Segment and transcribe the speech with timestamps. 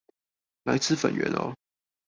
[0.63, 1.55] 來吃粉圓喔